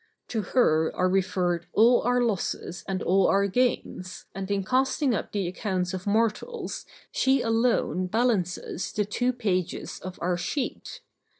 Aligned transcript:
To 0.29 0.41
her 0.41 0.91
are 0.95 1.07
referred 1.07 1.67
all 1.73 2.01
our 2.01 2.23
losses 2.23 2.83
and 2.87 3.03
all 3.03 3.27
our 3.27 3.45
gains, 3.45 4.25
and 4.33 4.49
in 4.49 4.63
casting 4.63 5.13
up 5.13 5.31
the 5.31 5.45
accounts 5.47 5.93
of 5.93 6.07
mortals 6.07 6.87
she 7.11 7.43
alone 7.43 8.07
balances 8.07 8.91
the 8.91 9.05
two 9.05 9.31
pages 9.31 9.99
of 9.99 10.17
our 10.19 10.37
sheet. 10.37 11.01